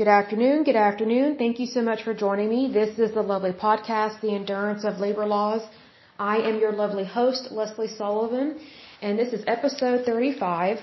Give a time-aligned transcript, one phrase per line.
[0.00, 0.64] Good afternoon.
[0.64, 1.36] Good afternoon.
[1.38, 2.70] Thank you so much for joining me.
[2.70, 5.62] This is the lovely podcast, The Endurance of Labor Laws.
[6.18, 8.60] I am your lovely host, Lesley Sullivan,
[9.00, 10.80] and this is episode 35.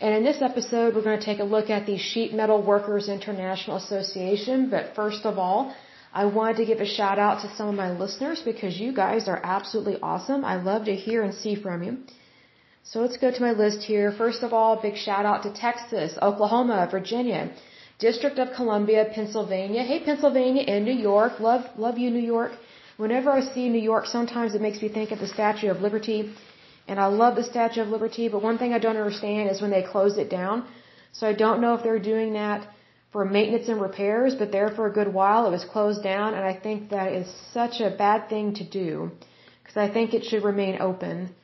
[0.00, 3.08] And in this episode, we're going to take a look at the Sheet Metal Workers
[3.08, 4.68] International Association.
[4.68, 5.72] But first of all,
[6.12, 9.28] I wanted to give a shout out to some of my listeners because you guys
[9.28, 10.44] are absolutely awesome.
[10.44, 11.98] I love to hear and see from you.
[12.82, 14.10] So let's go to my list here.
[14.10, 17.42] First of all, big shout out to Texas, Oklahoma, Virginia,
[17.98, 19.82] District of Columbia, Pennsylvania.
[19.82, 21.40] Hey, Pennsylvania and New York.
[21.40, 22.52] Love, love you, New York.
[22.96, 26.34] Whenever I see New York, sometimes it makes me think of the Statue of Liberty
[26.88, 29.70] and I love the Statue of Liberty, but one thing I don't understand is when
[29.70, 30.64] they closed it down.
[31.12, 32.68] So I don't know if they're doing that
[33.12, 36.44] for maintenance and repairs, but there for a good while it was closed down, and
[36.44, 39.10] I think that is such a bad thing to do
[39.62, 41.34] because I think it should remain open.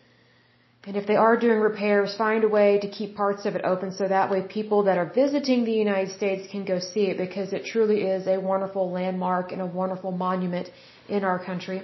[0.84, 3.92] And if they are doing repairs, find a way to keep parts of it open
[3.92, 7.52] so that way people that are visiting the United States can go see it because
[7.52, 10.70] it truly is a wonderful landmark and a wonderful monument
[11.08, 11.83] in our country.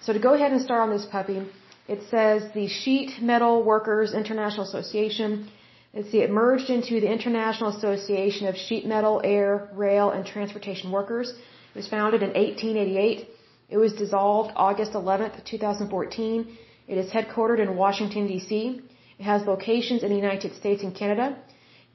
[0.00, 1.46] So to go ahead and start on this puppy,
[1.86, 5.48] it says the Sheet Metal Workers International Association.
[5.92, 10.90] Let's see, it merged into the International Association of Sheet Metal, Air, Rail, and Transportation
[10.90, 11.30] Workers.
[11.30, 13.28] It was founded in 1888.
[13.68, 16.58] It was dissolved August 11th, 2014.
[16.86, 18.80] It is headquartered in Washington, D.C.
[19.18, 21.36] It has locations in the United States and Canada.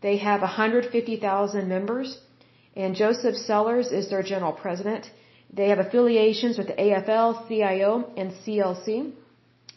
[0.01, 2.19] They have 150,000 members,
[2.75, 5.11] and Joseph Sellers is their general president.
[5.51, 9.11] They have affiliations with the AFL, CIO, and CLC.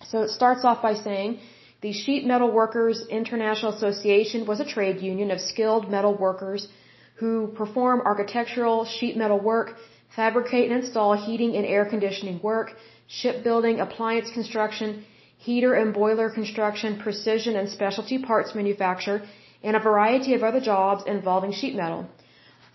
[0.04, 1.40] So it starts off by saying
[1.80, 6.68] the Sheet Metal Workers International Association was a trade union of skilled metal workers
[7.16, 9.76] who perform architectural sheet metal work,
[10.14, 12.76] fabricate and install heating and air conditioning work,
[13.20, 15.04] shipbuilding, appliance construction,
[15.46, 19.18] heater and boiler construction, precision and specialty parts manufacture,
[19.62, 22.06] and a variety of other jobs involving sheet metal.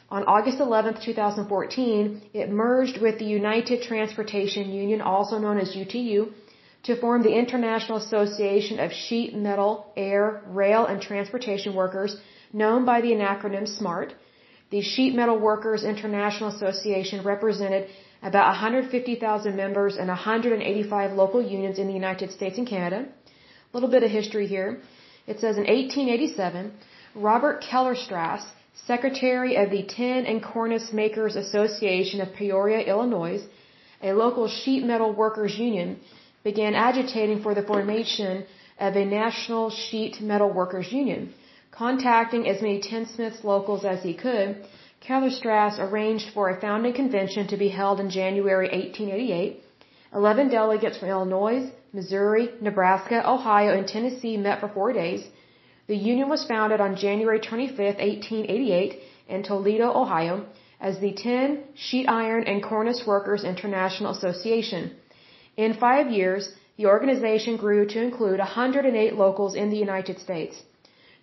[0.09, 6.31] On August 11, 2014, it merged with the United Transportation Union, also known as UTU,
[6.83, 12.15] to form the International Association of Sheet Metal, Air, Rail, and Transportation Workers,
[12.53, 14.13] known by the acronym SMART.
[14.69, 17.89] The Sheet Metal Workers International Association represented
[18.21, 23.05] about 150,000 members and 185 local unions in the United States and Canada.
[23.05, 24.81] A little bit of history here.
[25.27, 26.71] It says in 1887,
[27.15, 28.43] Robert Kellerstrass,
[28.85, 33.41] secretary of the Tin and Cornice Makers Association of Peoria, Illinois,
[34.01, 35.99] a local sheet metal workers union,
[36.43, 38.45] began agitating for the formation
[38.79, 41.33] of a national sheet metal workers union.
[41.71, 44.63] Contacting as many tinsmiths locals as he could,
[45.01, 49.63] Kellerstrass arranged for a founding convention to be held in January 1888.
[50.13, 55.27] Eleven delegates from Illinois, Missouri, Nebraska, Ohio, and Tennessee met for four days.
[55.87, 58.99] The union was founded on January 25, 1888,
[59.29, 60.45] in Toledo, Ohio,
[60.79, 64.91] as the Tin, Sheet Iron, and Cornice Workers International Association.
[65.55, 70.61] In five years, the organization grew to include 108 locals in the United States.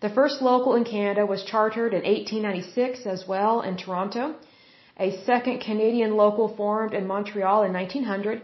[0.04, 4.34] The first local in Canada was chartered in 1896 as well in Toronto.
[5.00, 8.42] A second Canadian local formed in Montreal in 1900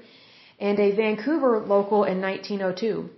[0.59, 3.11] and a Vancouver local in 1902.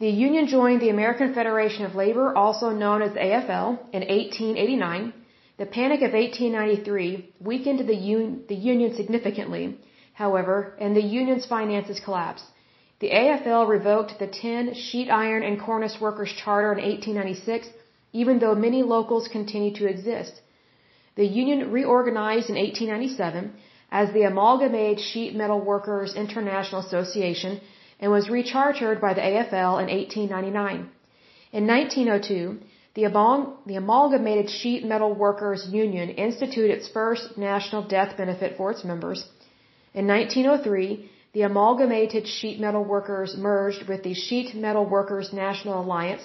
[0.00, 5.12] The union joined the American Federation of Labor, also known as AFL, in 1889.
[5.58, 9.78] The Panic of 1893 weakened the, un the union significantly
[10.14, 12.46] however, and the union's finances collapsed.
[13.04, 17.68] The AFL revoked the tin, sheet iron, and cornice workers charter in 1896,
[18.14, 20.40] even though many locals continued to exist.
[21.16, 23.52] The union reorganized in 1897
[23.92, 27.60] as the Amalgamated Sheet Metal Workers International Association
[28.00, 30.88] and was rechartered by the AFL in 1899.
[31.58, 32.58] In 1902,
[32.94, 33.04] the,
[33.66, 39.26] the Amalgamated Sheet Metal Workers Union instituted its first national death benefit for its members
[39.92, 46.22] in 1903, the Amalgamated Sheet Metal Workers merged with the Sheet Metal Workers National Alliance,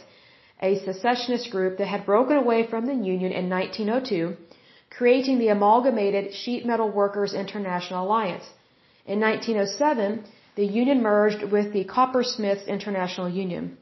[0.62, 4.38] a secessionist group that had broken away from the Union in 1902,
[4.92, 8.48] creating the Amalgamated Sheet Metal Workers International Alliance.
[9.08, 10.26] In 1907,
[10.56, 13.78] the Union merged with the Coppersmiths International Union.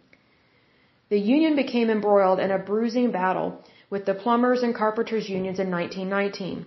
[1.09, 5.69] The Union became embroiled in a bruising battle with the Plumbers and Carpenters Unions in
[5.71, 6.65] 1919.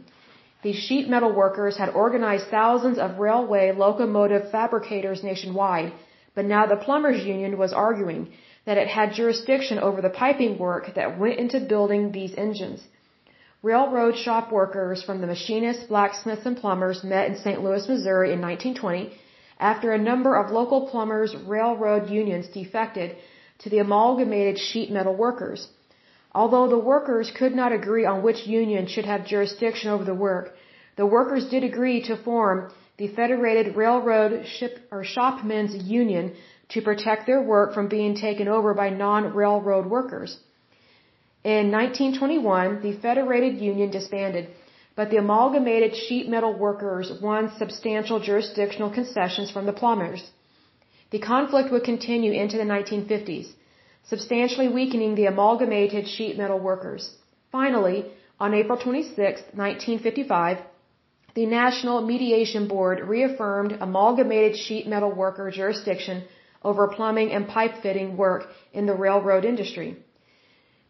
[0.63, 5.93] These sheet metal workers had organized thousands of railway locomotive fabricators nationwide,
[6.35, 8.29] but now the plumbers union was arguing
[8.67, 12.83] that it had jurisdiction over the piping work that went into building these engines.
[13.63, 17.63] Railroad shop workers from the machinists, blacksmiths, and plumbers met in St.
[17.65, 19.13] Louis, Missouri in 1920
[19.59, 23.17] after a number of local plumbers railroad unions defected
[23.59, 25.69] to the amalgamated sheet metal workers.
[26.33, 30.55] Although the workers could not agree on which union should have jurisdiction over the work,
[30.97, 36.33] the workers did agree to form the Federated Railroad Ship or Shopmen's Union
[36.69, 40.39] to protect their work from being taken over by non-railroad workers.
[41.43, 44.49] In 1921, the Federated Union disbanded,
[44.95, 50.23] but the Amalgamated Sheet Metal Workers won substantial jurisdictional concessions from the plumbers.
[51.11, 53.49] The conflict would continue into the 1950s,
[54.05, 57.11] substantially weakening the Amalgamated Sheet Metal Workers.
[57.53, 58.07] Finally,
[58.39, 60.59] on April 26, 1955,
[61.35, 66.25] the National Mediation Board reaffirmed Amalgamated Sheet Metal Worker jurisdiction
[66.63, 69.97] over plumbing and pipe fitting work in the railroad industry.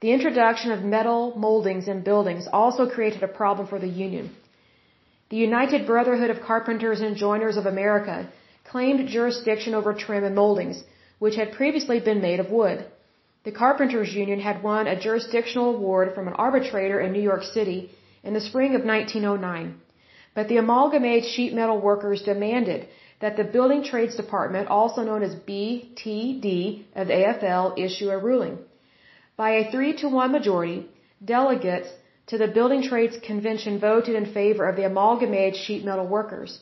[0.01, 4.31] The introduction of metal moldings in buildings also created a problem for the union.
[5.29, 8.29] The United Brotherhood of Carpenters and Joiners of America
[8.65, 10.83] claimed jurisdiction over trim and moldings,
[11.19, 12.87] which had previously been made of wood.
[13.43, 17.91] The Carpenters Union had won a jurisdictional award from an arbitrator in New York City
[18.23, 19.81] in the spring of 1909.
[20.35, 22.87] But the amalgamated sheet metal workers demanded
[23.21, 28.59] that the Building Trades Department, also known as BTD of AFL, issue a ruling.
[29.37, 30.89] By a 3 to 1 majority,
[31.25, 31.89] delegates
[32.27, 36.61] to the Building Trades Convention voted in favor of the amalgamated sheet metal workers.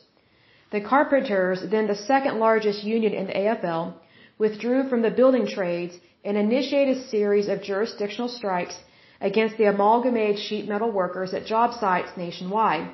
[0.71, 3.95] The carpenters, then the second largest union in the AFL,
[4.39, 8.77] withdrew from the building trades and initiated a series of jurisdictional strikes
[9.21, 12.91] against the amalgamated sheet metal workers at job sites nationwide.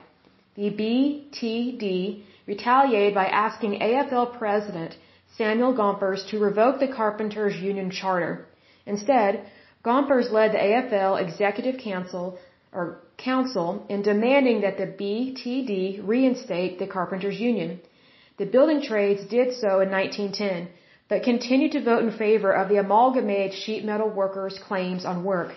[0.57, 4.97] The BTD retaliated by asking AFL President
[5.37, 8.47] Samuel Gompers to revoke the Carpenters Union Charter.
[8.87, 9.45] Instead,
[9.83, 12.39] Gompers led the AFL Executive Council
[12.73, 17.81] or Council in demanding that the BTD reinstate the Carpenters Union.
[18.39, 20.69] The building trades did so in 1910,
[21.15, 25.51] but continued to vote in favor of the amalgamated sheet metal workers' claims on work.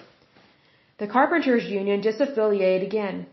[1.00, 3.26] The Carpenters Union disaffiliated again.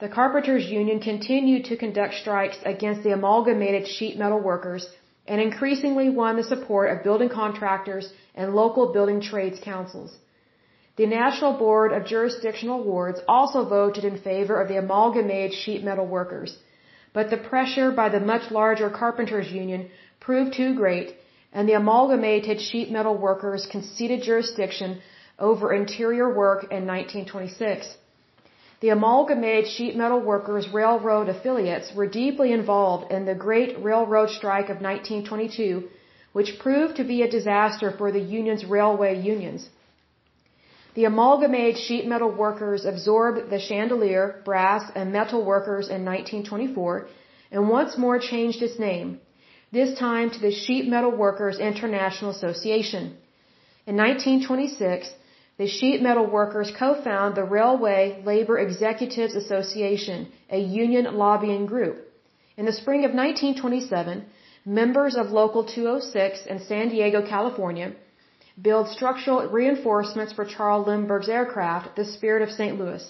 [0.00, 4.88] The Carpenters Union continued to conduct strikes against the amalgamated sheet metal workers
[5.26, 10.16] and increasingly won the support of building contractors and local building trades councils.
[10.96, 16.06] The National Board of Jurisdictional Awards also voted in favor of the amalgamated sheet metal
[16.06, 16.56] workers,
[17.12, 21.08] but the pressure by the much larger Carpenters Union proved too great
[21.52, 25.00] and the amalgamated sheet metal workers conceded jurisdiction
[25.38, 27.96] over interior work in 1926.
[28.80, 34.68] The Amalgamated Sheet Metal Workers Railroad affiliates were deeply involved in the Great Railroad Strike
[34.68, 35.88] of 1922,
[36.32, 39.68] which proved to be a disaster for the union's railway unions.
[40.94, 47.08] The Amalgamated Sheet Metal Workers absorbed the chandelier, brass, and metal workers in 1924
[47.50, 49.20] and once more changed its name,
[49.70, 53.16] this time to the Sheet Metal Workers International Association.
[53.86, 55.10] In 1926,
[55.58, 61.96] the sheet metal workers co-found the Railway Labor Executives Association, a union lobbying group.
[62.56, 64.24] In the spring of 1927,
[64.64, 67.92] members of Local 206 in San Diego, California,
[68.60, 72.78] built structural reinforcements for Charles Lindbergh's aircraft, the Spirit of St.
[72.78, 73.04] Louis.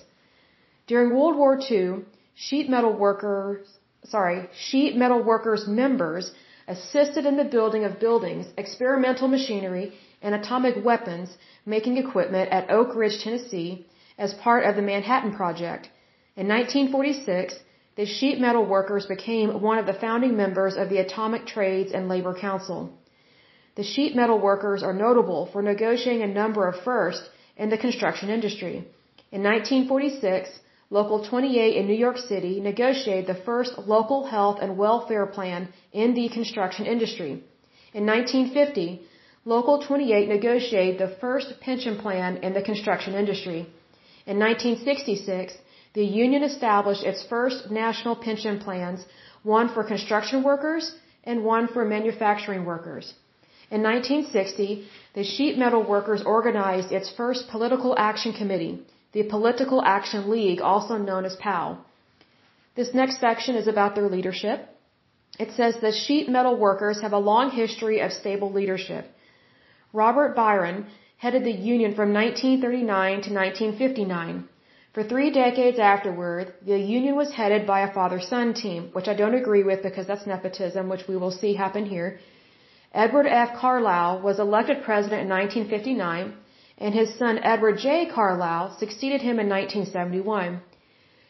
[0.86, 3.66] During World War II, sheet metal workers,
[4.04, 6.32] sorry, sheet metal workers members
[6.68, 9.92] assisted in the building of buildings, experimental machinery,
[10.22, 13.86] and atomic weapons making equipment at Oak Ridge, Tennessee,
[14.18, 15.88] as part of the Manhattan Project.
[16.36, 17.54] In 1946,
[17.96, 22.08] the sheet metal workers became one of the founding members of the Atomic Trades and
[22.08, 22.92] Labor Council.
[23.74, 28.28] The sheet metal workers are notable for negotiating a number of firsts in the construction
[28.28, 28.76] industry.
[29.30, 30.50] In 1946,
[30.90, 36.14] Local 28 in New York City negotiated the first local health and welfare plan in
[36.14, 37.32] the construction industry.
[37.92, 39.02] In 1950,
[39.44, 43.60] Local 28 negotiated the first pension plan in the construction industry.
[44.26, 45.54] In 1966,
[45.94, 49.06] the union established its first national pension plans,
[49.42, 53.14] one for construction workers and one for manufacturing workers.
[53.70, 58.74] In 1960, the sheet metal workers organized its first political action committee,
[59.12, 61.78] the Political Action League, also known as POW.
[62.76, 64.68] This next section is about their leadership.
[65.38, 69.06] It says the sheet metal workers have a long history of stable leadership.
[69.92, 70.86] Robert Byron
[71.16, 74.48] headed the Union from 1939 to 1959.
[74.94, 79.34] For three decades afterward, the Union was headed by a father-son team, which I don't
[79.34, 82.18] agree with because that's nepotism, which we will see happen here.
[82.92, 83.54] Edward F.
[83.54, 86.34] Carlisle was elected president in 1959,
[86.78, 88.06] and his son Edward J.
[88.06, 90.60] Carlisle succeeded him in 1971.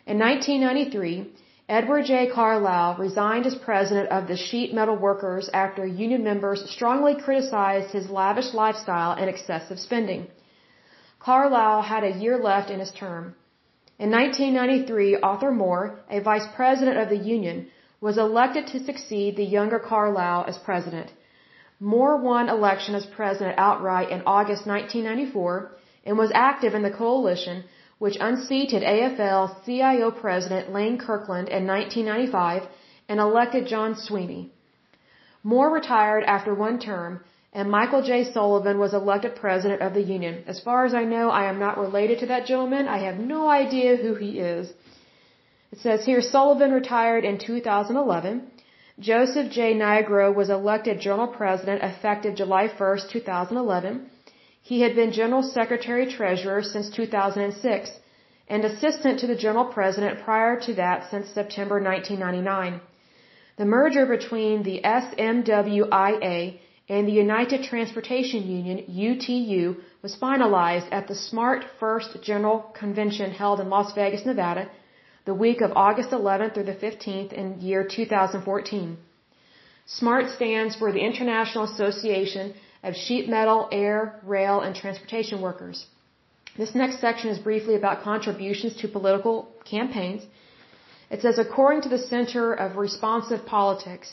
[0.07, 1.33] In 1993,
[1.69, 2.31] Edward J.
[2.35, 8.09] Carlisle resigned as president of the sheet metal workers after union members strongly criticized his
[8.09, 10.27] lavish lifestyle and excessive spending.
[11.19, 13.35] Carlisle had a year left in his term.
[13.99, 17.67] In 1993, Arthur Moore, a vice president of the Union,
[18.01, 21.13] was elected to succeed the younger Carlisle as president.
[21.81, 25.71] Moore won election as president outright in August 1994
[26.05, 27.65] and was active in the coalition
[27.99, 32.69] which unseated AFL CIO president Lane Kirkland in 1995
[33.09, 34.51] and elected John Sweeney.
[35.43, 37.21] Moore retired after one term
[37.53, 38.25] and Michael J.
[38.33, 40.45] Sullivan was elected president of the union.
[40.47, 42.87] As far as I know, I am not related to that gentleman.
[42.87, 44.73] I have no idea who he is.
[45.73, 48.51] It says here Sullivan retired in 2011.
[49.01, 49.75] Joseph J.
[49.75, 54.11] Nigro was elected Journal President effective July 1, 2011.
[54.61, 57.91] He had been General Secretary Treasurer since 2006
[58.49, 62.81] and Assistant to the General President prior to that since September 1999.
[63.57, 71.15] The merger between the SMWIA and the United Transportation Union, UTU, was finalized at the
[71.15, 74.69] SMART First General Convention held in Las Vegas, Nevada,
[75.29, 78.97] the week of August 11th through the 15th in year 2014.
[79.99, 83.99] SMART stands for the International Association of Sheet Metal, Air,
[84.37, 85.79] Rail, and Transportation Workers.
[86.61, 89.37] This next section is briefly about contributions to political
[89.75, 90.23] campaigns.
[91.11, 94.09] It says, according to the Center of Responsive Politics,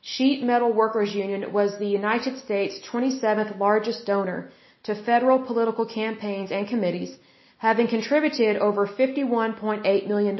[0.00, 4.40] Sheet Metal Workers Union was the United States' 27th largest donor
[4.84, 7.12] to federal political campaigns and committees,
[7.58, 10.36] having contributed over $51.8 million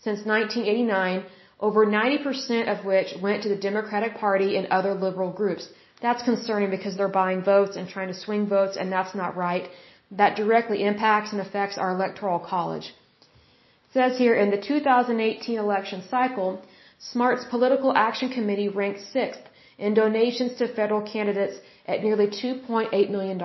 [0.00, 1.24] since 1989,
[1.60, 5.68] over 90% of which went to the Democratic Party and other liberal groups.
[6.02, 9.68] That's concerning because they're buying votes and trying to swing votes, and that's not right.
[10.10, 12.86] That directly impacts and affects our electoral college.
[12.86, 16.60] It says here in the 2018 election cycle,
[16.98, 19.42] SMART's Political Action Committee ranked sixth
[19.78, 23.38] in donations to federal candidates at nearly $2.8 million.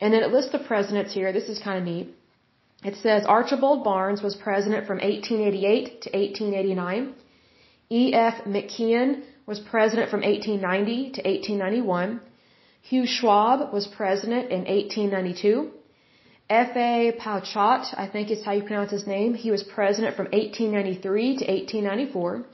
[0.00, 1.32] And then it lists the presidents here.
[1.32, 2.08] This is kind of neat.
[2.84, 7.14] It says Archibald Barnes was president from 1888 to 1889.
[7.88, 8.44] E.F.
[8.44, 12.20] McKeon was president from 1890 to 1891.
[12.82, 15.70] Hugh Schwab was president in 1892.
[16.48, 17.12] F.A.
[17.18, 19.34] Pauchat, I think is how you pronounce his name.
[19.34, 22.44] He was president from 1893 to 1894.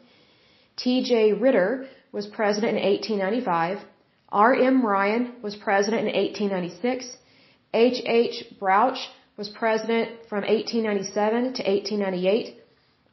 [0.76, 1.34] T.J.
[1.34, 3.78] Ritter was president in 1895.
[4.30, 4.86] R.M.
[4.86, 7.18] Ryan was president in 1896.
[7.74, 8.44] H.H.
[8.58, 12.56] Brouch was president from 1897 to 1898.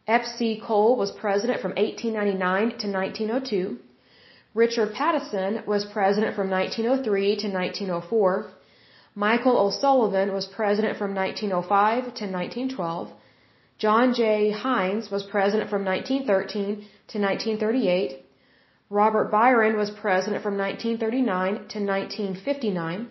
[0.08, 0.62] F.C.
[0.66, 3.78] Cole was president from 1899 to 1902.
[4.54, 8.52] Richard Pattison was president from 1903 to 1904.
[9.16, 13.12] Michael O'Sullivan was president from 1905 to 1912.
[13.78, 14.52] John J.
[14.52, 18.26] Hynes was president from 1913 to 1938.
[18.90, 23.08] Robert Byron was president from 1939 to 1959.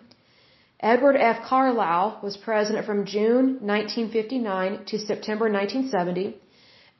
[0.80, 1.42] Edward F.
[1.42, 6.36] Carlisle was president from June 1959 to September 1970.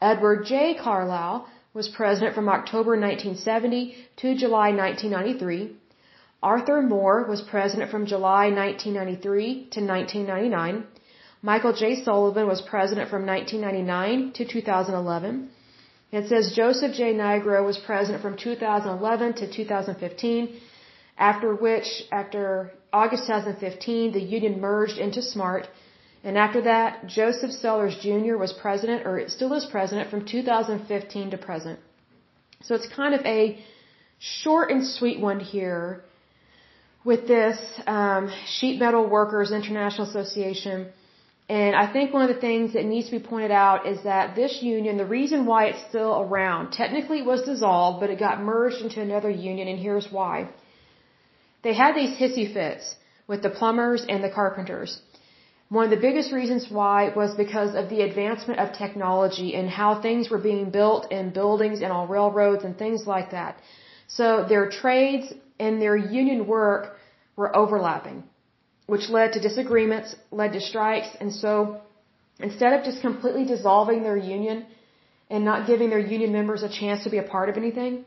[0.02, 0.74] Edward J.
[0.74, 5.76] Carlisle was president from October 1970 to July 1993.
[6.42, 10.84] Arthur Moore was president from July 1993 to 1999.
[11.42, 12.02] Michael J.
[12.02, 15.50] Sullivan was president from 1999 to 2011.
[16.10, 17.14] It says Joseph J.
[17.14, 20.60] Nigro was president from 2011 to 2015,
[21.16, 25.68] after which, after August 2015, the union merged into SMART
[26.24, 28.36] and after that, Joseph Sellers Jr.
[28.36, 31.78] was president, or still is president, from 2015 to present.
[32.62, 33.58] So it's kind of a
[34.18, 36.02] short and sweet one here
[37.04, 40.88] with this um, Sheet Metal Workers International Association.
[41.48, 44.34] And I think one of the things that needs to be pointed out is that
[44.34, 48.42] this union, the reason why it's still around, technically it was dissolved, but it got
[48.42, 50.48] merged into another union, and here's why.
[51.62, 52.96] They had these hissy fits
[53.26, 55.00] with the plumbers and the carpenters.
[55.68, 60.00] One of the biggest reasons why was because of the advancement of technology and how
[60.00, 63.58] things were being built in buildings and on railroads and things like that.
[64.06, 66.96] So their trades and their union work
[67.36, 68.22] were overlapping,
[68.86, 71.82] which led to disagreements, led to strikes, and so
[72.40, 74.64] instead of just completely dissolving their union
[75.28, 78.04] and not giving their union members a chance to be a part of anything,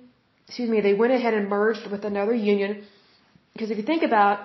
[0.48, 2.84] excuse me, they went ahead and merged with another union.
[3.54, 4.40] Because if you think about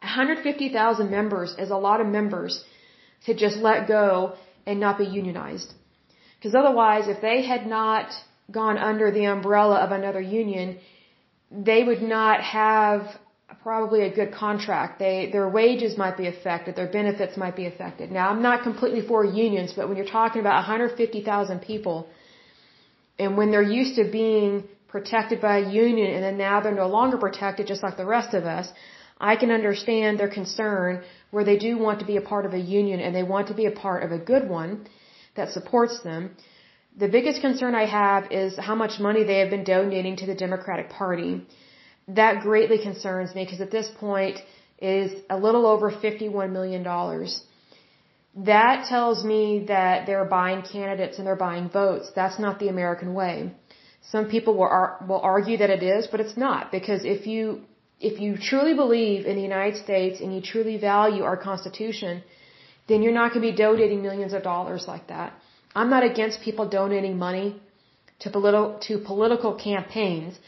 [0.00, 2.64] 150,000 members is a lot of members
[3.26, 4.34] to just let go
[4.66, 5.72] and not be unionized.
[6.38, 8.12] Because otherwise, if they had not
[8.50, 10.78] gone under the umbrella of another union,
[11.50, 13.00] they would not have
[13.62, 14.98] probably a good contract.
[14.98, 18.12] They, their wages might be affected, their benefits might be affected.
[18.12, 22.08] Now, I'm not completely for unions, but when you're talking about 150,000 people,
[23.18, 26.90] and when they're used to being protected by a union and then now they're no
[26.98, 28.66] longer protected just like the rest of us,
[29.30, 30.90] I can understand their concern
[31.32, 33.56] where they do want to be a part of a union and they want to
[33.62, 34.70] be a part of a good one
[35.38, 36.22] that supports them.
[37.04, 40.38] The biggest concern I have is how much money they have been donating to the
[40.46, 41.32] Democratic Party.
[42.20, 44.38] That greatly concerns me because at this point
[44.96, 46.82] is a little over $51 million.
[48.52, 49.42] That tells me
[49.74, 52.10] that they're buying candidates and they're buying votes.
[52.14, 53.36] That's not the American way.
[54.12, 57.62] Some people will, ar- will argue that it is, but it's not because if you
[57.98, 62.22] if you truly believe in the United States and you truly value our Constitution,
[62.88, 65.32] then you're not going to be donating millions of dollars like that.
[65.74, 67.60] I'm not against people donating money
[68.20, 70.38] to political to political campaigns,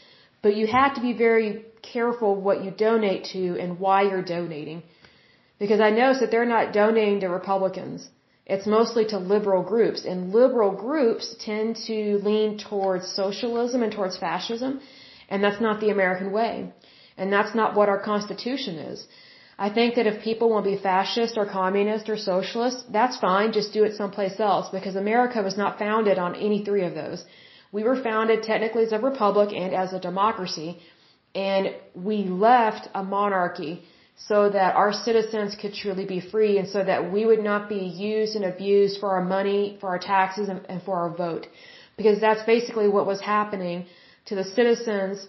[0.43, 4.83] but you have to be very careful what you donate to and why you're donating.
[5.57, 8.09] Because I notice that they're not donating to Republicans.
[8.53, 11.97] It's mostly to liberal groups, and liberal groups tend to
[12.29, 14.71] lean towards socialism and towards fascism,
[15.29, 16.53] and that's not the American way.
[17.17, 19.07] And that's not what our Constitution is.
[19.67, 23.51] I think that if people want to be fascist or communist or socialist, that's fine,
[23.51, 27.25] just do it someplace else because America was not founded on any three of those.
[27.77, 30.69] We were founded technically as a republic and as a democracy,
[31.35, 32.17] and we
[32.49, 33.73] left a monarchy
[34.27, 37.83] so that our citizens could truly be free and so that we would not be
[38.09, 41.47] used and abused for our money, for our taxes, and, for our vote.
[41.95, 43.85] Because that's basically what was happening
[44.25, 45.27] to the citizens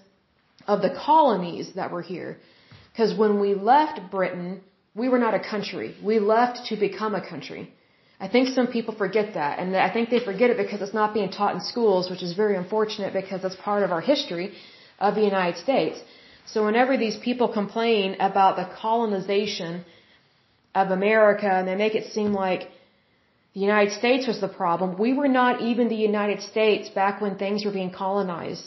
[0.67, 2.39] of the colonies that were here.
[2.93, 4.61] Because when we left Britain,
[4.95, 5.95] we were not a country.
[6.03, 7.73] We left to become a country.
[8.19, 11.15] I think some people forget that, and I think they forget it because it's not
[11.15, 14.53] being taught in schools, which is very unfortunate because it's part of our history
[14.99, 15.99] of the United States.
[16.52, 19.85] So whenever these people complain about the colonization
[20.75, 22.62] of America and they make it seem like
[23.54, 27.37] the United States was the problem, we were not even the United States back when
[27.37, 28.66] things were being colonized.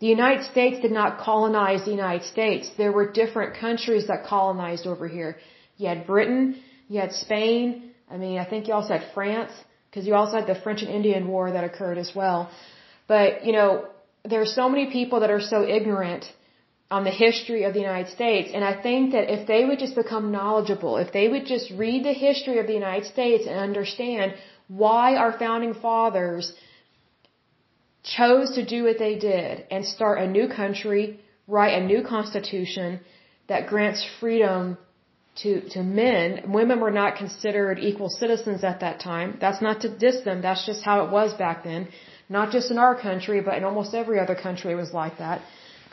[0.00, 2.70] The United States did not colonize the United States.
[2.76, 5.36] There were different countries that colonized over here.
[5.78, 9.52] You had Britain, you had Spain, I mean, I think you also had France,
[9.88, 12.50] because you also had the French and Indian War that occurred as well.
[13.08, 13.86] But, you know,
[14.24, 16.24] there are so many people that are so ignorant
[16.90, 19.94] on the history of the United States, and I think that if they would just
[19.94, 24.34] become knowledgeable, if they would just read the history of the United States and understand
[24.68, 26.52] why our founding fathers
[28.02, 33.00] chose to do what they did and start a new country, write a new constitution
[33.48, 34.76] that grants freedom
[35.36, 36.52] to, to men.
[36.52, 39.36] Women were not considered equal citizens at that time.
[39.40, 40.42] That's not to diss them.
[40.42, 41.88] That's just how it was back then.
[42.28, 45.42] Not just in our country, but in almost every other country it was like that.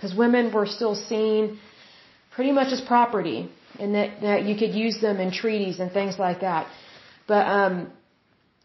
[0.01, 1.59] Because women were still seen
[2.35, 6.17] pretty much as property and that, that you could use them in treaties and things
[6.17, 6.67] like that.
[7.27, 7.91] But, um,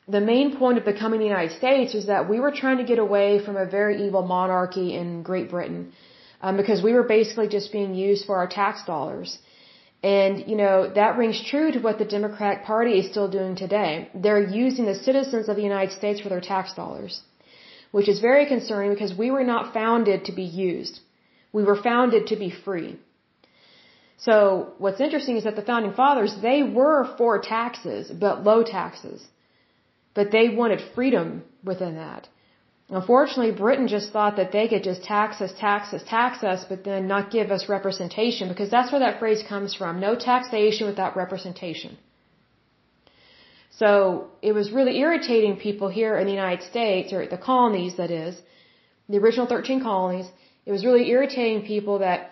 [0.09, 2.99] the main point of becoming the United States is that we were trying to get
[2.99, 5.92] away from a very evil monarchy in Great Britain
[6.40, 9.38] um, because we were basically just being used for our tax dollars.
[10.03, 14.09] And, you know, that rings true to what the Democratic Party is still doing today.
[14.14, 17.22] They're using the citizens of the United States for their tax dollars,
[17.90, 21.01] which is very concerning because we were not founded to be used.
[21.57, 22.90] We were founded to be free.
[24.29, 24.35] So
[24.83, 29.21] what's interesting is that the founding fathers, they were for taxes, but low taxes.
[30.19, 31.29] But they wanted freedom
[31.71, 32.23] within that.
[32.99, 36.85] Unfortunately, Britain just thought that they could just tax us, tax us, tax us, but
[36.88, 39.99] then not give us representation because that's where that phrase comes from.
[40.09, 41.92] No taxation without representation.
[43.81, 43.88] So
[44.49, 48.35] it was really irritating people here in the United States, or the colonies that is,
[49.09, 50.29] the original 13 colonies.
[50.66, 52.31] It was really irritating people that,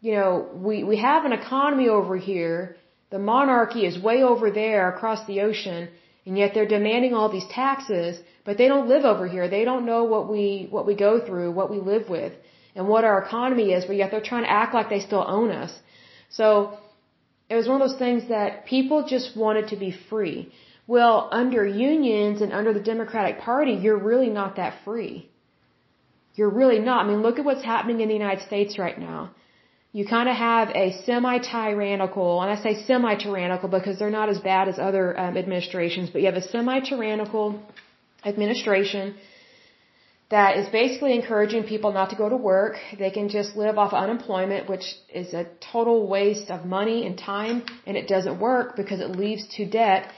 [0.00, 2.76] you know, we, we have an economy over here.
[3.10, 5.88] The monarchy is way over there across the ocean
[6.26, 9.48] and yet they're demanding all these taxes, but they don't live over here.
[9.48, 12.32] They don't know what we, what we go through, what we live with,
[12.74, 15.50] and what our economy is, but yet they're trying to act like they still own
[15.50, 15.72] us.
[16.30, 16.78] So,
[17.50, 20.50] it was one of those things that people just wanted to be free.
[20.86, 25.28] Well, under unions and under the Democratic Party, you're really not that free.
[26.34, 27.04] You're really not.
[27.04, 29.30] I mean, look at what's happening in the United States right now
[29.94, 34.66] you kind of have a semi-tyrannical, and I say semi-tyrannical because they're not as bad
[34.68, 37.62] as other um, administrations, but you have a semi-tyrannical
[38.24, 39.14] administration
[40.30, 42.74] that is basically encouraging people not to go to work.
[42.98, 44.86] They can just live off unemployment, which
[45.22, 49.46] is a total waste of money and time, and it doesn't work because it leads
[49.56, 50.12] to debt.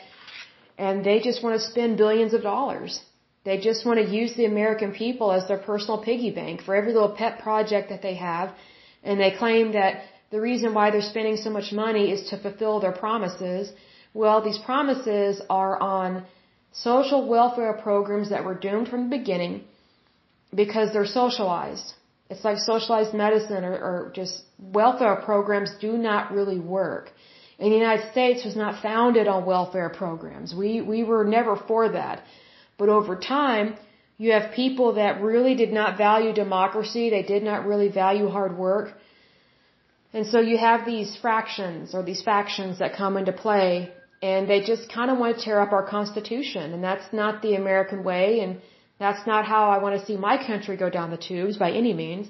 [0.78, 3.02] And they just want to spend billions of dollars.
[3.46, 6.92] They just want to use the American people as their personal piggy bank for every
[6.96, 8.48] little pet project that they have
[9.06, 9.92] and they claim that
[10.34, 13.72] the reason why they're spending so much money is to fulfill their promises.
[14.22, 16.24] Well, these promises are on
[16.72, 19.54] social welfare programs that were doomed from the beginning
[20.62, 21.88] because they're socialized.
[22.28, 27.12] It's like socialized medicine or, or just welfare programs do not really work.
[27.60, 30.54] And the United States was not founded on welfare programs.
[30.62, 32.24] We, we were never for that.
[32.78, 33.76] But over time,
[34.18, 37.10] you have people that really did not value democracy.
[37.10, 38.94] They did not really value hard work.
[40.12, 44.60] And so you have these fractions or these factions that come into play and they
[44.62, 48.40] just kind of want to tear up our constitution and that's not the American way
[48.40, 48.60] and
[48.98, 51.92] that's not how I want to see my country go down the tubes by any
[51.92, 52.28] means.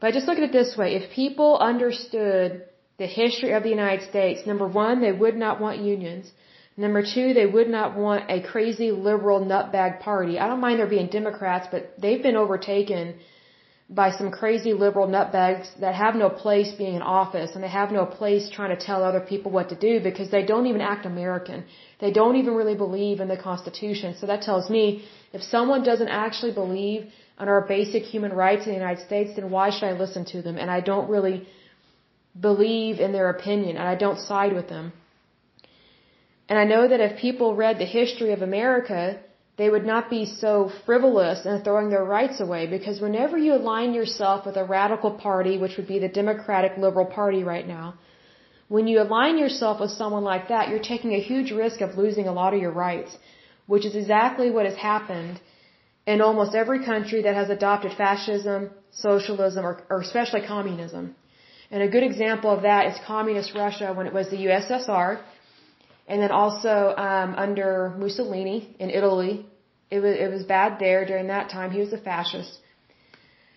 [0.00, 0.94] But just look at it this way.
[0.94, 2.64] If people understood
[2.98, 6.30] the history of the United States, number one, they would not want unions.
[6.76, 10.38] Number two, they would not want a crazy liberal nutbag party.
[10.38, 13.14] I don't mind there being Democrats, but they've been overtaken
[13.90, 17.90] by some crazy liberal nutbags that have no place being in office and they have
[17.90, 21.06] no place trying to tell other people what to do because they don't even act
[21.06, 21.64] American.
[21.98, 24.14] They don't even really believe in the Constitution.
[24.20, 28.68] So that tells me if someone doesn't actually believe in our basic human rights in
[28.72, 30.56] the United States, then why should I listen to them?
[30.56, 31.48] And I don't really
[32.38, 34.92] believe in their opinion and I don't side with them.
[36.50, 39.00] And I know that if people read the history of America,
[39.56, 40.52] they would not be so
[40.84, 45.58] frivolous in throwing their rights away because whenever you align yourself with a radical party,
[45.58, 47.94] which would be the Democratic Liberal Party right now,
[48.76, 52.26] when you align yourself with someone like that, you're taking a huge risk of losing
[52.26, 53.16] a lot of your rights,
[53.66, 55.40] which is exactly what has happened
[56.06, 61.14] in almost every country that has adopted fascism, socialism, or, or especially communism.
[61.70, 65.20] And a good example of that is communist Russia when it was the USSR,
[66.10, 66.74] and then also
[67.08, 69.46] um, under Mussolini in Italy
[69.90, 71.70] it was it was bad there during that time.
[71.70, 72.58] He was a fascist.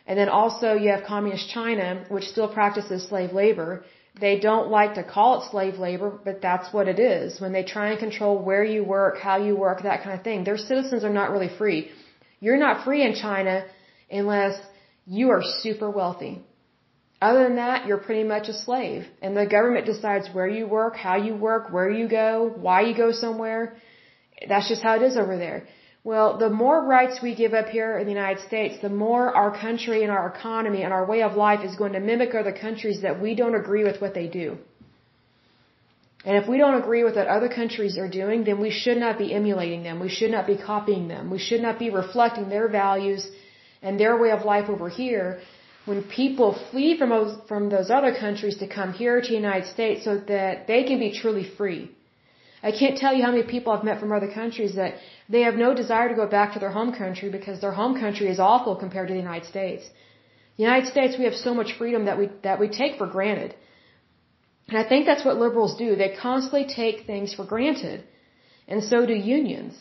[0.08, 3.86] And then also you have communist China, which still practices slave labor.
[4.20, 7.40] They don't like to call it slave labor, but that's what it is.
[7.44, 10.44] When they try and control where you work, how you work, that kind of thing,
[10.44, 11.80] their citizens are not really free.
[12.40, 13.66] You're not free in China
[14.12, 14.60] unless
[15.06, 16.34] you are super wealthy.
[17.28, 19.02] Other than that, you're pretty much a slave.
[19.24, 22.30] And the government decides where you work, how you work, where you go,
[22.66, 23.64] why you go somewhere.
[24.50, 25.60] That's just how it is over there.
[26.10, 29.52] Well, the more rights we give up here in the United States, the more our
[29.66, 33.00] country and our economy and our way of life is going to mimic other countries
[33.06, 34.48] that we don't agree with what they do.
[36.26, 39.18] And if we don't agree with what other countries are doing, then we should not
[39.24, 39.96] be emulating them.
[40.08, 41.30] We should not be copying them.
[41.38, 43.22] We should not be reflecting their values
[43.82, 45.28] and their way of life over here
[45.86, 49.68] when people flee from those, from those other countries to come here to the United
[49.68, 51.92] States so that they can be truly free.
[52.70, 54.94] I can't tell you how many people I've met from other countries that
[55.28, 58.28] they have no desire to go back to their home country because their home country
[58.30, 59.84] is awful compared to the United States.
[60.56, 63.54] The United States, we have so much freedom that we, that we take for granted.
[64.70, 65.96] And I think that's what liberals do.
[65.96, 68.06] They constantly take things for granted.
[68.68, 69.74] And so do unions.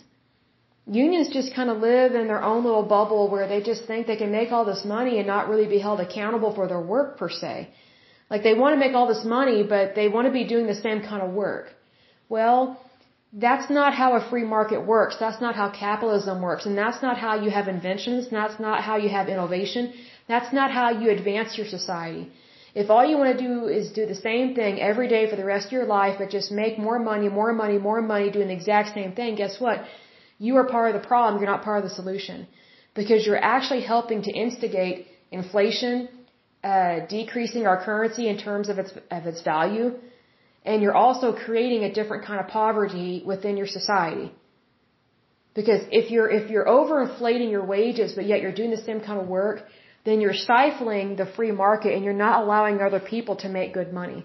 [0.87, 4.17] Unions just kind of live in their own little bubble where they just think they
[4.17, 7.29] can make all this money and not really be held accountable for their work per
[7.29, 7.69] se.
[8.31, 10.75] Like they want to make all this money, but they want to be doing the
[10.75, 11.67] same kind of work.
[12.29, 12.81] Well,
[13.33, 15.17] that's not how a free market works.
[15.19, 16.67] That's not how capitalism works.
[16.67, 18.29] And that's not how you have inventions.
[18.31, 19.93] That's not how you have innovation.
[20.29, 22.31] That's not how you advance your society.
[22.75, 25.45] If all you want to do is do the same thing every day for the
[25.45, 28.55] rest of your life, but just make more money, more money, more money, doing the
[28.55, 29.85] exact same thing, guess what?
[30.47, 31.41] You are part of the problem.
[31.41, 32.39] You're not part of the solution.
[33.01, 34.97] Because you're actually helping to instigate
[35.41, 35.97] inflation,
[36.71, 39.87] uh, decreasing our currency in terms of its, of its value,
[40.65, 44.29] and you're also creating a different kind of poverty within your society.
[45.59, 49.19] Because if you're if you're overinflating your wages but yet you're doing the same kind
[49.23, 49.59] of work,
[50.07, 53.93] then you're stifling the free market and you're not allowing other people to make good
[54.03, 54.21] money.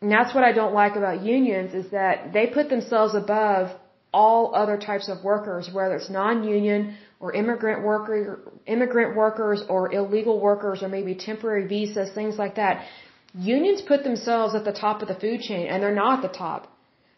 [0.00, 3.70] And that's what I don't like about unions is that they put themselves above
[4.12, 10.40] all other types of workers, whether it's non-union or immigrant worker, immigrant workers or illegal
[10.40, 12.86] workers or maybe temporary visas, things like that.
[13.34, 16.38] Unions put themselves at the top of the food chain, and they're not at the
[16.38, 16.72] top.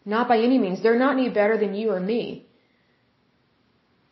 [0.05, 0.81] Not by any means.
[0.81, 2.45] They're not any better than you or me.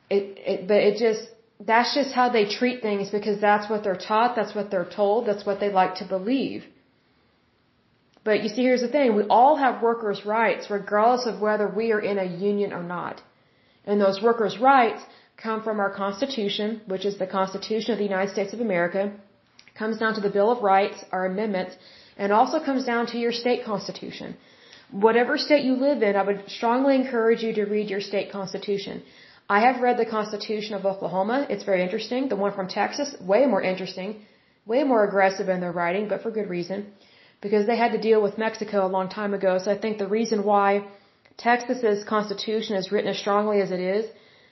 [0.10, 4.04] It, it, but it just, that's just how they treat things because that's what they're
[4.12, 6.64] taught, that's what they're told, that's what they like to believe.
[8.30, 9.16] But you see, here's the thing.
[9.16, 13.16] We all have workers' rights regardless of whether we are in a union or not.
[13.88, 15.02] And those workers' rights
[15.46, 19.02] come from our Constitution, which is the Constitution of the United States of America,
[19.82, 21.74] comes down to the Bill of Rights, our amendments,
[22.22, 24.38] and also comes down to your state constitution.
[25.08, 29.02] Whatever state you live in, I would strongly encourage you to read your state constitution.
[29.58, 31.38] I have read the Constitution of Oklahoma.
[31.54, 32.30] It's very interesting.
[32.34, 34.10] The one from Texas, way more interesting,
[34.68, 36.80] way more aggressive in their writing, but for good reason.
[37.42, 39.60] Because they had to deal with Mexico a long time ago.
[39.64, 40.86] So I think the reason why
[41.38, 44.06] Texas's constitution is written as strongly as it is,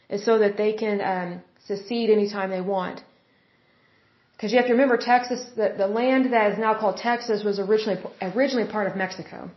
[0.09, 3.03] is so that they can um, secede anytime they want.
[4.33, 7.59] Because you have to remember Texas, the, the land that is now called Texas was
[7.59, 9.49] originally, originally part of Mexico.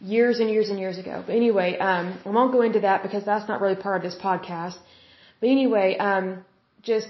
[0.00, 1.24] Years and years and years ago.
[1.26, 4.20] But anyway, um, I won't go into that because that's not really part of this
[4.20, 4.76] podcast.
[5.40, 6.44] But anyway, um,
[6.82, 7.08] just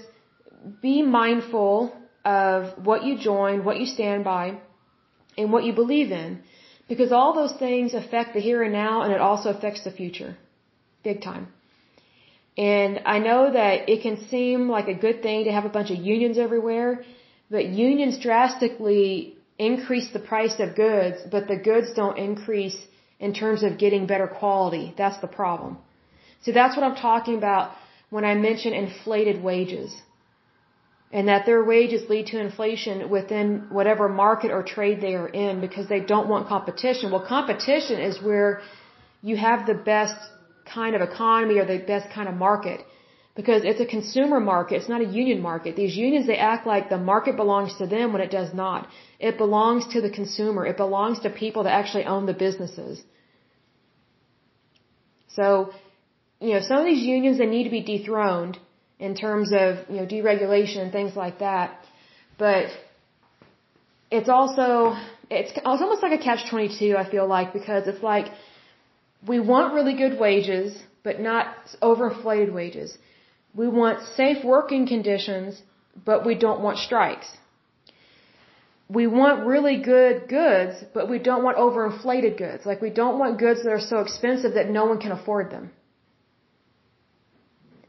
[0.81, 4.57] be mindful of what you join, what you stand by,
[5.37, 6.41] and what you believe in.
[6.87, 10.37] Because all those things affect the here and now and it also affects the future.
[11.03, 11.47] Big time.
[12.57, 15.91] And I know that it can seem like a good thing to have a bunch
[15.91, 17.03] of unions everywhere,
[17.49, 22.77] but unions drastically increase the price of goods, but the goods don't increase
[23.19, 24.93] in terms of getting better quality.
[24.97, 25.77] That's the problem.
[26.43, 27.71] So that's what I'm talking about
[28.09, 29.95] when I mention inflated wages.
[31.17, 33.45] And that their wages lead to inflation within
[33.77, 37.05] whatever market or trade they are in because they don't want competition.
[37.11, 38.49] Well, competition is where
[39.29, 40.17] you have the best
[40.77, 42.79] kind of economy or the best kind of market
[43.39, 44.75] because it's a consumer market.
[44.79, 45.77] It's not a union market.
[45.83, 48.87] These unions, they act like the market belongs to them when it does not.
[49.29, 50.65] It belongs to the consumer.
[50.65, 53.03] It belongs to people that actually own the businesses.
[55.37, 55.47] So,
[56.39, 58.57] you know, some of these unions, they need to be dethroned
[58.99, 61.79] in terms of, you know, deregulation and things like that.
[62.37, 62.67] But
[64.11, 64.95] it's also,
[65.29, 68.27] it's, it's almost like a catch-22, I feel like, because it's like,
[69.27, 71.47] we want really good wages, but not
[71.81, 72.97] overinflated wages.
[73.53, 75.61] We want safe working conditions,
[76.05, 77.27] but we don't want strikes.
[78.87, 82.65] We want really good goods, but we don't want overinflated goods.
[82.65, 85.71] Like we don't want goods that are so expensive that no one can afford them.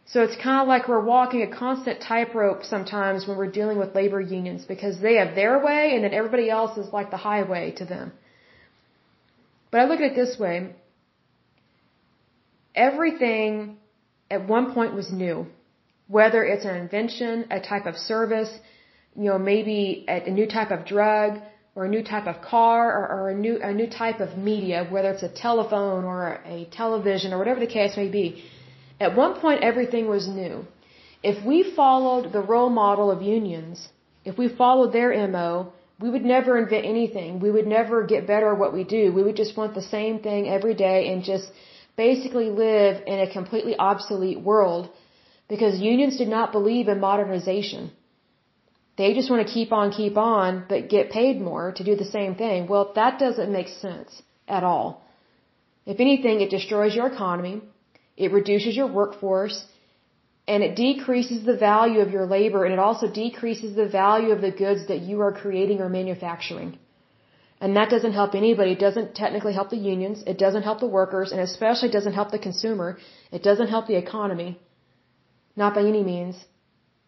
[0.09, 3.95] So it's kind of like we're walking a constant tightrope sometimes when we're dealing with
[3.95, 7.73] labor unions because they have their way and then everybody else is like the highway
[7.79, 8.13] to them.
[9.71, 10.75] But I look at it this way
[12.77, 13.79] everything
[14.31, 15.47] at one point was new.
[16.09, 18.53] Whether it's an invention, a type of service,
[19.17, 21.41] you know, maybe a new type of drug,
[21.75, 24.87] or a new type of car, or, or a new a new type of media,
[24.89, 28.45] whether it's a telephone or a television or whatever the case may be.
[29.01, 30.65] At one point, everything was new.
[31.23, 33.89] If we followed the role model of unions,
[34.25, 37.41] if we followed their MO, we would never invent anything.
[37.41, 39.13] We would never get better at what we do.
[39.13, 41.51] We would just want the same thing every day and just
[41.97, 44.91] basically live in a completely obsolete world
[45.49, 47.91] because unions did not believe in modernization.
[48.99, 52.11] They just want to keep on, keep on, but get paid more to do the
[52.17, 52.67] same thing.
[52.67, 55.07] Well, that doesn't make sense at all.
[55.85, 57.63] If anything, it destroys your economy,
[58.17, 59.65] it reduces your workforce,
[60.49, 64.41] and it decreases the value of your labor, and it also decreases the value of
[64.41, 66.79] the goods that you are creating or manufacturing.
[67.61, 68.73] And that doesn't help anybody.
[68.73, 70.23] It doesn't technically help the unions.
[70.27, 72.99] It doesn't help the workers, and especially doesn't help the consumer.
[73.33, 74.61] It doesn't help the economy.
[75.57, 76.37] Not by any means.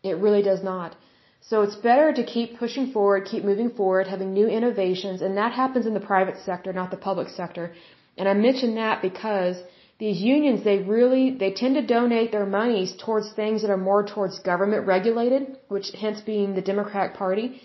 [0.02, 0.96] It really does not.
[1.40, 5.52] So it's better to keep pushing forward, keep moving forward, having new innovations, and that
[5.52, 7.72] happens in the private sector, not the public sector.
[8.16, 9.56] And I mention that because
[9.98, 14.04] these unions, they really, they tend to donate their monies towards things that are more
[14.06, 17.60] towards government regulated, which hence being the Democratic Party,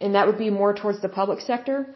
[0.00, 1.94] and that would be more towards the public sector.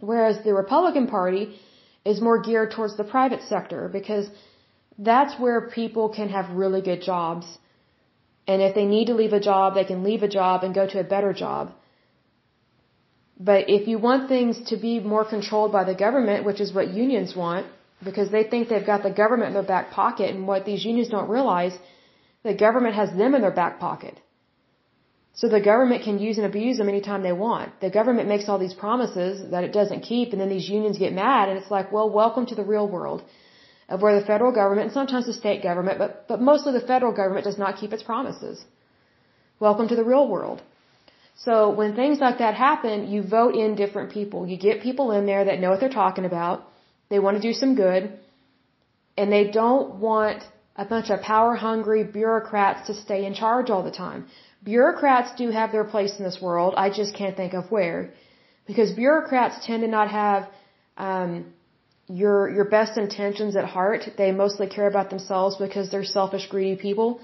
[0.00, 1.58] Whereas the Republican Party
[2.04, 4.28] is more geared towards the private sector because
[4.98, 7.46] that's where people can have really good jobs.
[8.46, 10.86] And if they need to leave a job, they can leave a job and go
[10.86, 11.72] to a better job.
[13.38, 16.88] But if you want things to be more controlled by the government, which is what
[16.88, 17.66] unions want,
[18.02, 21.08] because they think they've got the government in their back pocket, and what these unions
[21.08, 21.76] don't realize,
[22.42, 24.20] the government has them in their back pocket.
[25.34, 27.80] So the government can use and abuse them anytime they want.
[27.80, 31.12] The government makes all these promises that it doesn't keep, and then these unions get
[31.12, 33.22] mad, and it's like, well, welcome to the real world
[33.88, 37.12] of where the federal government, and sometimes the state government, but, but mostly the federal
[37.12, 38.64] government does not keep its promises.
[39.60, 40.62] Welcome to the real world.
[41.36, 44.46] So when things like that happen, you vote in different people.
[44.46, 46.66] You get people in there that know what they're talking about.
[47.08, 48.18] They want to do some good.
[49.16, 50.42] And they don't want
[50.76, 54.26] a bunch of power hungry bureaucrats to stay in charge all the time.
[54.62, 56.74] Bureaucrats do have their place in this world.
[56.76, 58.10] I just can't think of where,
[58.66, 60.48] because bureaucrats tend to not have
[60.96, 61.52] um,
[62.08, 64.02] your your best intentions at heart.
[64.18, 67.20] They mostly care about themselves because they're selfish, greedy people.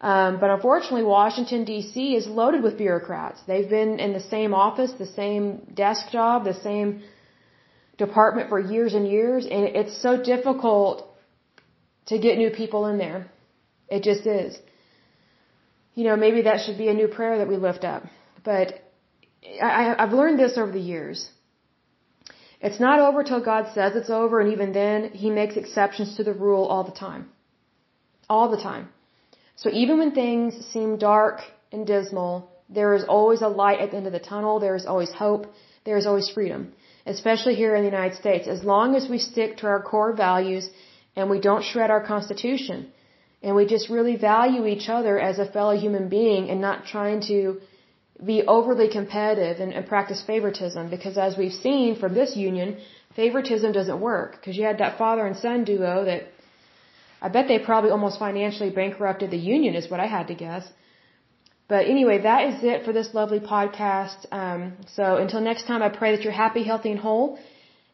[0.00, 2.16] Um, but unfortunately, Washington D.C.
[2.16, 3.40] is loaded with bureaucrats.
[3.46, 5.44] They've been in the same office, the same
[5.74, 7.02] desk job, the same
[8.06, 10.94] department for years and years, and it's so difficult
[12.10, 13.20] to get new people in there.
[13.96, 14.52] It just is
[15.94, 18.02] you know, maybe that should be a new prayer that we lift up.
[18.44, 18.66] But
[19.62, 21.28] I, I've learned this over the years.
[22.60, 26.24] It's not over till God says it's over, and even then, He makes exceptions to
[26.28, 27.28] the rule all the time.
[28.28, 28.88] All the time.
[29.56, 31.40] So even when things seem dark
[31.72, 32.34] and dismal,
[32.78, 34.54] There is always a light at the end of the tunnel.
[34.58, 35.42] There is always hope.
[35.86, 36.72] There is always freedom,
[37.06, 38.46] especially here in the United States.
[38.46, 40.70] As long as we stick to our core values
[41.16, 42.92] and we don't shred our Constitution
[43.42, 47.20] and we just really value each other as a fellow human being and not trying
[47.22, 47.60] to
[48.24, 52.76] be overly competitive and, and practice favoritism because as we've seen from this union,
[53.16, 56.22] favoritism doesn't work because you had that father and son duo that
[57.20, 60.64] I bet they probably almost financially bankrupted the union is what I had to guess.
[61.72, 64.26] But anyway, that is it for this lovely podcast.
[64.30, 67.38] Um, so until next time, I pray that you're happy, healthy, and whole.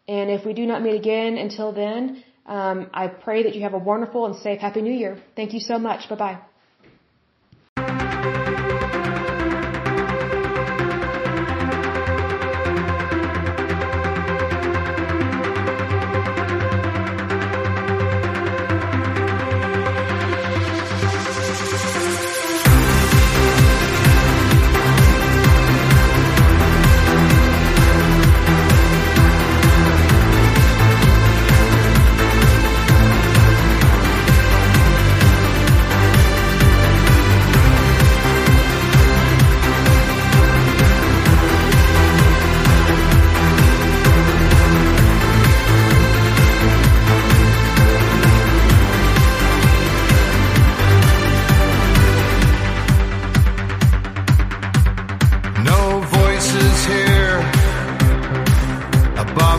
[0.09, 3.75] And if we do not meet again until then, um, I pray that you have
[3.75, 5.23] a wonderful and safe Happy New Year.
[5.37, 6.09] Thank you so much.
[6.09, 6.39] Bye bye.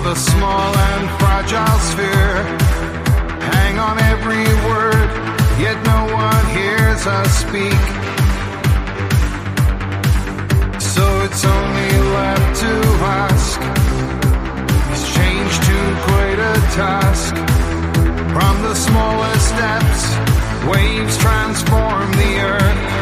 [0.10, 2.38] A small and fragile sphere.
[3.54, 5.10] Hang on every word,
[5.62, 7.82] yet no one hears us speak.
[10.82, 12.74] So it's only left to
[13.22, 13.60] ask
[14.94, 17.36] Is change too great a task?
[18.34, 20.02] From the smallest steps,
[20.72, 22.99] waves transform the earth.